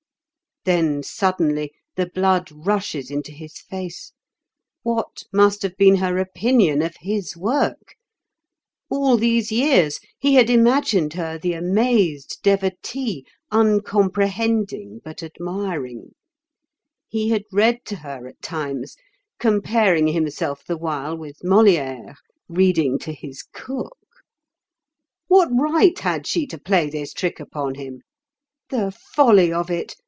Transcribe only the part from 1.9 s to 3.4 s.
the blood rushes into